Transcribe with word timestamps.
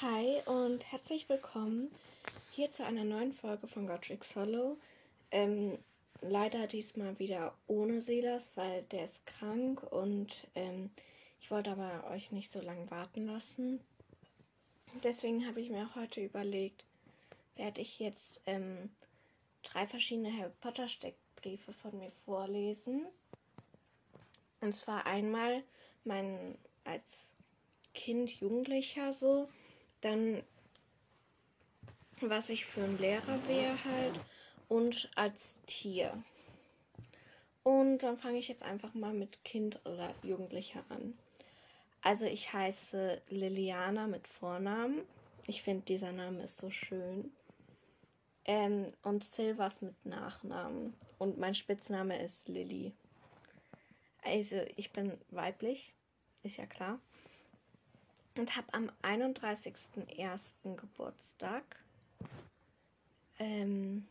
Hi 0.00 0.40
und 0.46 0.92
herzlich 0.92 1.28
willkommen 1.28 1.90
hier 2.52 2.70
zu 2.70 2.84
einer 2.84 3.02
neuen 3.02 3.32
Folge 3.32 3.66
von 3.66 3.88
Godric 3.88 4.22
Solo. 4.22 4.76
Ähm, 5.32 5.76
leider 6.20 6.68
diesmal 6.68 7.18
wieder 7.18 7.52
ohne 7.66 8.00
Silas, 8.00 8.52
weil 8.54 8.84
der 8.92 9.06
ist 9.06 9.26
krank 9.26 9.82
und 9.90 10.46
ähm, 10.54 10.92
ich 11.40 11.50
wollte 11.50 11.72
aber 11.72 12.08
euch 12.12 12.30
nicht 12.30 12.52
so 12.52 12.60
lange 12.60 12.88
warten 12.92 13.26
lassen. 13.26 13.80
Deswegen 15.02 15.44
habe 15.48 15.60
ich 15.60 15.68
mir 15.68 15.92
heute 15.96 16.20
überlegt, 16.20 16.84
werde 17.56 17.80
ich 17.80 17.98
jetzt 17.98 18.40
ähm, 18.46 18.90
drei 19.64 19.84
verschiedene 19.88 20.32
Harry 20.32 20.52
Potter 20.60 20.86
Steckbriefe 20.86 21.72
von 21.72 21.98
mir 21.98 22.12
vorlesen. 22.24 23.04
Und 24.60 24.76
zwar 24.76 25.06
einmal 25.06 25.64
mein 26.04 26.56
als 26.84 27.28
Kind, 27.94 28.30
Jugendlicher 28.30 29.12
so, 29.12 29.48
dann 30.00 30.42
was 32.20 32.48
ich 32.48 32.66
für 32.66 32.82
ein 32.82 32.98
Lehrer 32.98 33.38
wäre 33.46 33.84
halt 33.84 34.20
und 34.68 35.08
als 35.14 35.58
Tier. 35.66 36.22
Und 37.62 37.98
dann 37.98 38.18
fange 38.18 38.38
ich 38.38 38.48
jetzt 38.48 38.62
einfach 38.62 38.94
mal 38.94 39.12
mit 39.12 39.44
Kind 39.44 39.80
oder 39.84 40.14
Jugendlicher 40.22 40.84
an. 40.88 41.18
Also 42.02 42.26
ich 42.26 42.52
heiße 42.52 43.20
Liliana 43.28 44.06
mit 44.06 44.26
Vornamen. 44.26 45.02
Ich 45.46 45.62
finde, 45.62 45.84
dieser 45.84 46.12
Name 46.12 46.44
ist 46.44 46.58
so 46.58 46.70
schön. 46.70 47.30
Ähm, 48.44 48.86
und 49.02 49.24
Silvas 49.24 49.82
mit 49.82 50.06
Nachnamen. 50.06 50.94
Und 51.18 51.38
mein 51.38 51.54
Spitzname 51.54 52.22
ist 52.22 52.48
Lilly. 52.48 52.92
Also 54.22 54.62
ich 54.76 54.92
bin 54.92 55.12
weiblich, 55.30 55.92
ist 56.42 56.56
ja 56.56 56.66
klar 56.66 56.98
und 58.38 58.56
habe 58.56 58.72
am 58.72 58.90
31.01. 59.02 60.76
Geburtstag. 60.76 61.64
Ähm, 63.38 64.06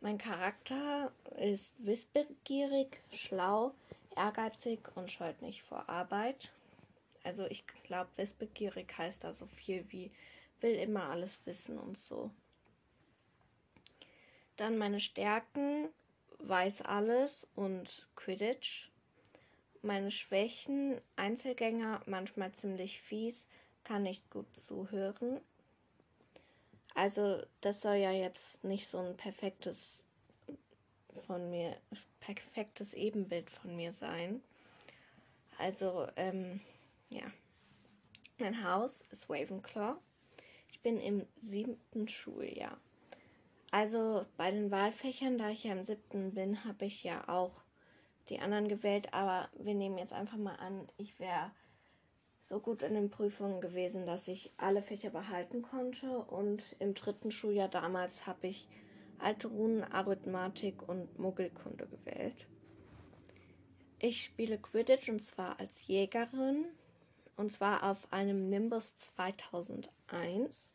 mein 0.00 0.18
Charakter 0.18 1.12
ist 1.38 1.72
wissbegierig, 1.78 3.00
schlau, 3.10 3.74
ehrgeizig 4.16 4.80
und 4.94 5.10
scheut 5.10 5.40
nicht 5.42 5.62
vor 5.62 5.88
Arbeit. 5.88 6.52
Also 7.24 7.46
ich 7.46 7.64
glaube, 7.84 8.10
wissbegierig 8.16 8.92
heißt 8.96 9.24
da 9.24 9.32
so 9.32 9.46
viel 9.46 9.84
wie 9.90 10.10
will 10.60 10.74
immer 10.76 11.10
alles 11.10 11.40
wissen 11.44 11.78
und 11.78 11.98
so. 11.98 12.30
Dann 14.56 14.78
meine 14.78 15.00
Stärken, 15.00 15.88
weiß 16.38 16.82
alles 16.82 17.48
und 17.54 18.06
Quidditch 18.14 18.91
meine 19.82 20.10
Schwächen, 20.10 21.00
Einzelgänger, 21.16 22.02
manchmal 22.06 22.52
ziemlich 22.52 23.00
fies, 23.00 23.46
kann 23.84 24.02
nicht 24.02 24.28
gut 24.30 24.46
zuhören. 24.58 25.40
Also 26.94 27.42
das 27.60 27.80
soll 27.80 27.96
ja 27.96 28.12
jetzt 28.12 28.62
nicht 28.62 28.86
so 28.88 28.98
ein 28.98 29.16
perfektes 29.16 30.04
von 31.26 31.50
mir, 31.50 31.76
perfektes 32.20 32.94
Ebenbild 32.94 33.50
von 33.50 33.74
mir 33.76 33.92
sein. 33.92 34.42
Also, 35.58 36.08
ähm, 36.16 36.60
ja. 37.10 37.24
Mein 38.38 38.64
Haus 38.64 39.04
ist 39.12 39.30
Ravenclaw. 39.30 39.96
Ich 40.70 40.80
bin 40.80 40.98
im 40.98 41.26
siebten 41.36 42.08
Schuljahr. 42.08 42.76
Also 43.70 44.26
bei 44.36 44.50
den 44.50 44.70
Wahlfächern, 44.70 45.38
da 45.38 45.50
ich 45.50 45.64
ja 45.64 45.72
im 45.72 45.84
siebten 45.84 46.34
bin, 46.34 46.64
habe 46.64 46.86
ich 46.86 47.04
ja 47.04 47.28
auch 47.28 47.61
die 48.28 48.38
anderen 48.38 48.68
gewählt, 48.68 49.12
aber 49.12 49.48
wir 49.58 49.74
nehmen 49.74 49.98
jetzt 49.98 50.12
einfach 50.12 50.36
mal 50.36 50.56
an, 50.56 50.88
ich 50.96 51.18
wäre 51.18 51.50
so 52.42 52.60
gut 52.60 52.82
in 52.82 52.94
den 52.94 53.10
Prüfungen 53.10 53.60
gewesen, 53.60 54.06
dass 54.06 54.28
ich 54.28 54.52
alle 54.56 54.82
Fächer 54.82 55.10
behalten 55.10 55.62
konnte. 55.62 56.18
Und 56.18 56.76
im 56.78 56.94
dritten 56.94 57.30
Schuljahr 57.30 57.68
damals 57.68 58.26
habe 58.26 58.48
ich 58.48 58.68
Alte 59.18 59.46
Runen, 59.48 59.84
Arithmetik 59.84 60.88
und 60.88 61.18
Muggelkunde 61.18 61.86
gewählt. 61.86 62.48
Ich 64.00 64.24
spiele 64.24 64.58
Quidditch 64.58 65.08
und 65.08 65.22
zwar 65.22 65.60
als 65.60 65.86
Jägerin 65.86 66.64
und 67.36 67.52
zwar 67.52 67.84
auf 67.84 68.12
einem 68.12 68.50
Nimbus 68.50 68.96
2001. 68.96 70.72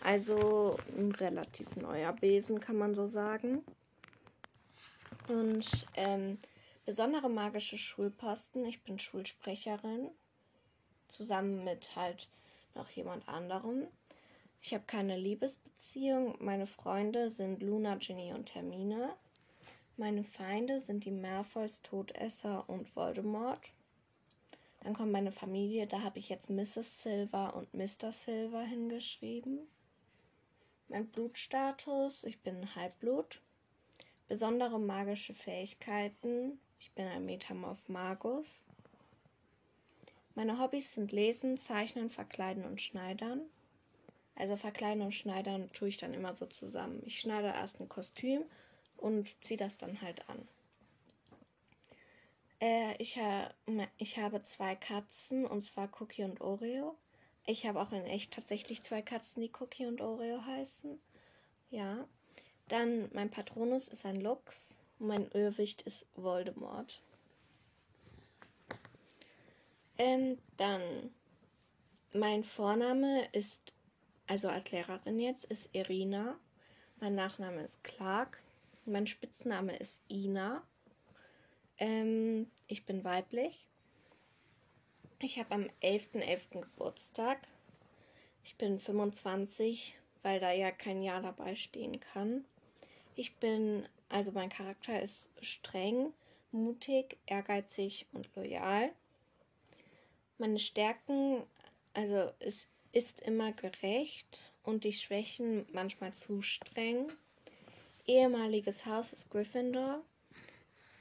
Also 0.00 0.76
ein 0.96 1.12
relativ 1.12 1.76
neuer 1.76 2.14
Besen, 2.14 2.58
kann 2.58 2.76
man 2.76 2.94
so 2.94 3.06
sagen. 3.06 3.62
Und 5.28 5.86
ähm, 5.94 6.38
besondere 6.84 7.28
magische 7.28 7.78
Schulposten. 7.78 8.64
Ich 8.66 8.82
bin 8.82 8.98
Schulsprecherin. 8.98 10.10
Zusammen 11.08 11.64
mit 11.64 11.94
halt 11.94 12.28
noch 12.74 12.88
jemand 12.90 13.28
anderem. 13.28 13.86
Ich 14.60 14.72
habe 14.74 14.84
keine 14.86 15.16
Liebesbeziehung. 15.16 16.36
Meine 16.40 16.66
Freunde 16.66 17.30
sind 17.30 17.62
Luna, 17.62 17.96
Ginny 17.96 18.32
und 18.32 18.54
Hermine. 18.54 19.14
Meine 19.96 20.24
Feinde 20.24 20.80
sind 20.80 21.04
die 21.04 21.10
Malfoys, 21.10 21.82
Todesser 21.82 22.68
und 22.68 22.94
Voldemort. 22.96 23.60
Dann 24.80 24.94
kommt 24.94 25.12
meine 25.12 25.32
Familie. 25.32 25.86
Da 25.86 26.02
habe 26.02 26.18
ich 26.18 26.28
jetzt 26.28 26.50
Mrs. 26.50 27.02
Silver 27.02 27.54
und 27.54 27.72
Mr. 27.74 28.10
Silver 28.10 28.62
hingeschrieben. 28.62 29.60
Mein 30.88 31.06
Blutstatus. 31.08 32.24
Ich 32.24 32.40
bin 32.40 32.74
Halbblut. 32.74 33.40
Besondere 34.32 34.80
magische 34.80 35.34
Fähigkeiten. 35.34 36.58
Ich 36.80 36.90
bin 36.92 37.06
ein 37.06 37.26
Metamorph 37.26 37.86
Magus. 37.86 38.64
Meine 40.34 40.58
Hobbys 40.58 40.94
sind 40.94 41.12
Lesen, 41.12 41.58
Zeichnen, 41.58 42.08
Verkleiden 42.08 42.64
und 42.64 42.80
Schneidern. 42.80 43.42
Also 44.34 44.56
Verkleiden 44.56 45.02
und 45.02 45.12
Schneidern 45.12 45.70
tue 45.74 45.88
ich 45.88 45.98
dann 45.98 46.14
immer 46.14 46.34
so 46.34 46.46
zusammen. 46.46 47.02
Ich 47.04 47.20
schneide 47.20 47.48
erst 47.48 47.78
ein 47.78 47.90
Kostüm 47.90 48.42
und 48.96 49.36
ziehe 49.44 49.58
das 49.58 49.76
dann 49.76 50.00
halt 50.00 50.26
an. 50.30 50.48
Äh, 52.58 52.96
ich, 52.96 53.18
ha 53.18 53.50
ich 53.98 54.18
habe 54.18 54.40
zwei 54.40 54.76
Katzen 54.76 55.44
und 55.44 55.62
zwar 55.62 55.90
Cookie 56.00 56.24
und 56.24 56.40
Oreo. 56.40 56.96
Ich 57.44 57.66
habe 57.66 57.82
auch 57.82 57.92
in 57.92 58.06
echt 58.06 58.32
tatsächlich 58.32 58.82
zwei 58.82 59.02
Katzen, 59.02 59.42
die 59.42 59.52
Cookie 59.60 59.84
und 59.84 60.00
Oreo 60.00 60.42
heißen. 60.42 60.98
Ja. 61.68 62.08
Dann 62.68 63.10
mein 63.12 63.30
Patronus 63.30 63.88
ist 63.88 64.06
ein 64.06 64.20
Lux 64.20 64.78
und 64.98 65.08
mein 65.08 65.30
Irrwicht 65.32 65.82
ist 65.82 66.06
Voldemort. 66.14 67.02
Ähm, 69.98 70.38
dann 70.56 71.12
mein 72.14 72.44
Vorname 72.44 73.28
ist, 73.32 73.72
also 74.26 74.48
als 74.48 74.70
Lehrerin 74.70 75.20
jetzt, 75.20 75.44
ist 75.44 75.70
Irina. 75.72 76.38
Mein 77.00 77.14
Nachname 77.14 77.62
ist 77.62 77.82
Clark. 77.84 78.42
Mein 78.84 79.06
Spitzname 79.06 79.76
ist 79.76 80.02
Ina. 80.10 80.62
Ähm, 81.78 82.50
ich 82.66 82.84
bin 82.84 83.04
weiblich. 83.04 83.66
Ich 85.20 85.38
habe 85.38 85.54
am 85.54 85.62
11.11. 85.82 86.20
.11. 86.20 86.60
Geburtstag. 86.62 87.38
Ich 88.44 88.56
bin 88.56 88.78
25, 88.78 89.96
weil 90.22 90.40
da 90.40 90.52
ja 90.52 90.70
kein 90.70 91.02
Jahr 91.02 91.20
dabei 91.20 91.54
stehen 91.54 92.00
kann. 92.00 92.44
Ich 93.14 93.36
bin, 93.36 93.86
also 94.08 94.32
mein 94.32 94.48
Charakter 94.48 95.00
ist 95.02 95.28
streng, 95.40 96.12
mutig, 96.50 97.18
ehrgeizig 97.26 98.06
und 98.12 98.28
loyal. 98.36 98.90
Meine 100.38 100.58
Stärken, 100.58 101.42
also 101.92 102.32
es 102.38 102.68
ist 102.92 103.20
immer 103.20 103.52
gerecht 103.52 104.40
und 104.62 104.84
die 104.84 104.92
Schwächen 104.92 105.66
manchmal 105.72 106.14
zu 106.14 106.42
streng. 106.42 107.10
Ehemaliges 108.06 108.86
Haus 108.86 109.12
ist 109.12 109.30
Gryffindor. 109.30 110.02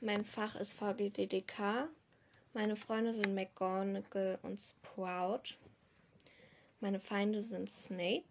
Mein 0.00 0.24
Fach 0.24 0.56
ist 0.56 0.72
VGDDK. 0.72 1.88
Meine 2.52 2.76
Freunde 2.76 3.12
sind 3.12 3.34
McGonagall 3.34 4.38
und 4.42 4.60
Sprout. 4.62 5.56
Meine 6.80 7.00
Feinde 7.00 7.42
sind 7.42 7.70
Snape 7.70 8.24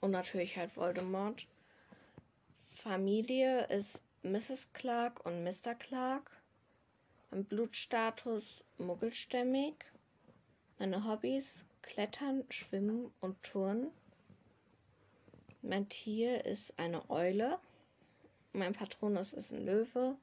und 0.00 0.10
natürlich 0.10 0.56
halt 0.56 0.76
Voldemort. 0.76 1.46
Familie 2.70 3.66
ist 3.66 4.00
Mrs. 4.22 4.68
Clark 4.72 5.24
und 5.26 5.42
Mr. 5.44 5.74
Clark. 5.74 6.30
Mein 7.30 7.44
Blutstatus 7.44 8.64
muggelstämmig. 8.78 9.74
Meine 10.78 11.04
Hobbys 11.04 11.64
Klettern, 11.82 12.44
Schwimmen 12.50 13.12
und 13.20 13.42
Turnen. 13.42 13.90
Mein 15.62 15.88
Tier 15.88 16.44
ist 16.44 16.78
eine 16.78 17.08
Eule. 17.10 17.58
Mein 18.52 18.74
Patronus 18.74 19.32
ist 19.32 19.52
ein 19.52 19.64
Löwe. 19.64 20.16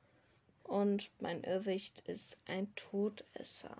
Und 0.64 1.12
mein 1.20 1.44
Irrwicht 1.44 2.08
ist 2.08 2.38
ein 2.48 2.74
Todesser. 2.76 3.76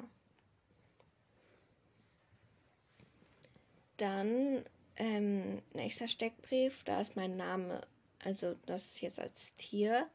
Dann 3.98 4.66
ähm, 4.98 5.62
nächster 5.74 6.08
Steckbrief, 6.08 6.84
da 6.84 7.02
ist 7.02 7.16
mein 7.16 7.38
Name 7.38 7.82
also 8.26 8.56
das 8.66 8.88
ist 8.88 9.02
jetzt 9.02 9.20
als 9.20 9.54
Tier. 9.56 10.10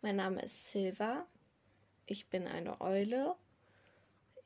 Mein 0.00 0.16
Name 0.16 0.40
ist 0.42 0.70
Silva. 0.70 1.26
Ich 2.06 2.26
bin 2.28 2.46
eine 2.46 2.80
Eule. 2.80 3.34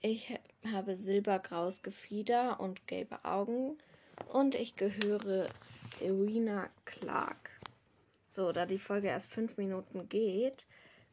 Ich 0.00 0.36
habe 0.72 0.96
silbergraues 0.96 1.82
Gefieder 1.82 2.58
und 2.58 2.88
gelbe 2.88 3.24
Augen 3.24 3.78
und 4.32 4.56
ich 4.56 4.74
gehöre 4.74 5.48
Irina 6.00 6.68
Clark. 6.84 7.50
So, 8.28 8.50
da 8.50 8.66
die 8.66 8.78
Folge 8.78 9.06
erst 9.06 9.30
fünf 9.30 9.56
Minuten 9.56 10.08
geht, 10.08 10.66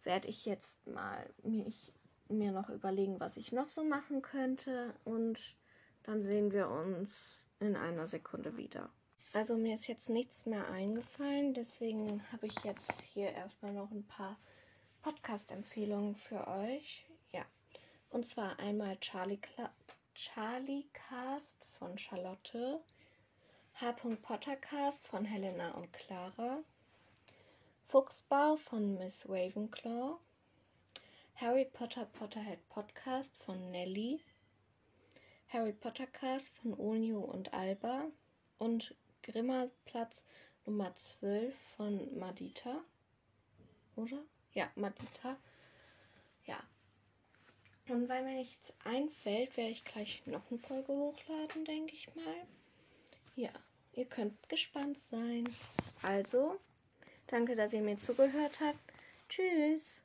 werde 0.03 0.27
ich 0.27 0.45
jetzt 0.45 0.87
mal 0.87 1.29
mich, 1.43 1.93
mir 2.27 2.51
noch 2.51 2.69
überlegen, 2.69 3.19
was 3.19 3.37
ich 3.37 3.51
noch 3.51 3.69
so 3.69 3.83
machen 3.83 4.23
könnte 4.23 4.95
und 5.05 5.55
dann 6.01 6.23
sehen 6.23 6.51
wir 6.51 6.69
uns 6.69 7.45
in 7.67 7.75
einer 7.75 8.07
Sekunde 8.07 8.57
wieder. 8.57 8.89
Also 9.33 9.57
mir 9.57 9.75
ist 9.75 9.87
jetzt 9.87 10.09
nichts 10.09 10.45
mehr 10.45 10.67
eingefallen, 10.67 11.53
deswegen 11.53 12.21
habe 12.31 12.47
ich 12.47 12.63
jetzt 12.63 13.01
hier 13.01 13.31
erstmal 13.31 13.73
noch 13.73 13.89
ein 13.89 14.05
paar 14.05 14.37
Podcast-Empfehlungen 15.01 16.15
für 16.15 16.47
euch. 16.47 17.05
Ja, 17.31 17.43
und 18.09 18.27
zwar 18.27 18.59
einmal 18.59 18.97
Charlie, 18.99 19.37
Cla 19.37 19.73
Charlie 20.13 20.85
Cast 20.93 21.65
von 21.79 21.97
Charlotte, 21.97 22.79
H. 23.81 23.91
Pottercast 24.21 25.07
von 25.07 25.25
Helena 25.25 25.71
und 25.71 25.91
Clara, 25.91 26.59
Fuchsbau 27.87 28.57
von 28.57 28.99
Miss 28.99 29.27
Ravenclaw, 29.27 30.19
Harry 31.35 31.65
Potter 31.65 32.05
Potterhead 32.05 32.59
Podcast 32.69 33.35
von 33.43 33.71
Nelly, 33.71 34.21
Harry 35.53 35.71
Potter 35.71 36.07
Cast 36.07 36.49
von 36.49 36.73
Onio 36.79 37.19
und 37.19 37.53
Alba 37.53 38.05
und 38.57 38.95
Grimmerplatz 39.21 40.23
Nummer 40.65 40.95
12 40.95 41.53
von 41.77 42.17
Madita. 42.17 42.83
Oder? 43.95 44.23
Ja, 44.55 44.71
Madita. 44.75 45.37
Ja. 46.47 46.57
Und 47.87 48.09
weil 48.09 48.23
mir 48.23 48.37
nichts 48.37 48.73
einfällt, 48.83 49.55
werde 49.55 49.69
ich 49.69 49.85
gleich 49.85 50.23
noch 50.25 50.41
eine 50.49 50.57
Folge 50.57 50.91
hochladen, 50.91 51.65
denke 51.65 51.93
ich 51.93 52.07
mal. 52.15 52.47
Ja, 53.35 53.51
ihr 53.93 54.05
könnt 54.05 54.49
gespannt 54.49 54.97
sein. 55.11 55.55
Also, 56.01 56.59
danke, 57.27 57.55
dass 57.55 57.73
ihr 57.73 57.81
mir 57.81 57.99
zugehört 57.99 58.59
habt. 58.59 58.79
Tschüss. 59.29 60.02